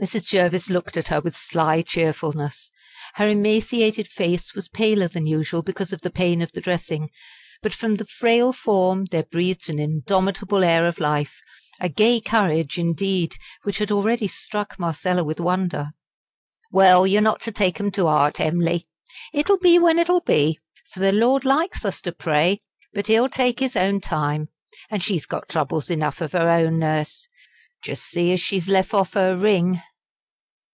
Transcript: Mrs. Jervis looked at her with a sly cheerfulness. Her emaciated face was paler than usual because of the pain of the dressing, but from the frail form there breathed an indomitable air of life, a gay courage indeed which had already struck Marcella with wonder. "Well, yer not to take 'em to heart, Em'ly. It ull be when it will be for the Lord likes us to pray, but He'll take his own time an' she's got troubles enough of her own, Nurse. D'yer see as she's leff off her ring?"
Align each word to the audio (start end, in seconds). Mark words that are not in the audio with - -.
Mrs. 0.00 0.26
Jervis 0.26 0.68
looked 0.68 0.96
at 0.96 1.08
her 1.08 1.20
with 1.20 1.34
a 1.36 1.38
sly 1.38 1.82
cheerfulness. 1.82 2.72
Her 3.14 3.28
emaciated 3.28 4.08
face 4.08 4.52
was 4.52 4.66
paler 4.68 5.06
than 5.06 5.28
usual 5.28 5.62
because 5.62 5.92
of 5.92 6.00
the 6.00 6.10
pain 6.10 6.42
of 6.42 6.50
the 6.50 6.60
dressing, 6.60 7.10
but 7.60 7.72
from 7.72 7.94
the 7.96 8.06
frail 8.06 8.52
form 8.52 9.04
there 9.12 9.22
breathed 9.22 9.68
an 9.68 9.78
indomitable 9.78 10.64
air 10.64 10.88
of 10.88 10.98
life, 10.98 11.38
a 11.78 11.88
gay 11.88 12.20
courage 12.20 12.78
indeed 12.78 13.36
which 13.62 13.78
had 13.78 13.92
already 13.92 14.26
struck 14.26 14.76
Marcella 14.76 15.22
with 15.22 15.38
wonder. 15.38 15.90
"Well, 16.72 17.06
yer 17.06 17.20
not 17.20 17.40
to 17.42 17.52
take 17.52 17.78
'em 17.78 17.92
to 17.92 18.06
heart, 18.06 18.40
Em'ly. 18.40 18.88
It 19.32 19.48
ull 19.50 19.58
be 19.58 19.78
when 19.78 20.00
it 20.00 20.08
will 20.08 20.22
be 20.22 20.58
for 20.90 20.98
the 20.98 21.12
Lord 21.12 21.44
likes 21.44 21.84
us 21.84 22.00
to 22.00 22.10
pray, 22.12 22.58
but 22.92 23.06
He'll 23.06 23.28
take 23.28 23.60
his 23.60 23.76
own 23.76 24.00
time 24.00 24.48
an' 24.90 24.98
she's 24.98 25.26
got 25.26 25.48
troubles 25.48 25.90
enough 25.90 26.20
of 26.20 26.32
her 26.32 26.48
own, 26.48 26.80
Nurse. 26.80 27.28
D'yer 27.84 27.94
see 27.94 28.32
as 28.32 28.40
she's 28.40 28.66
leff 28.66 28.92
off 28.94 29.12
her 29.14 29.36
ring?" 29.36 29.80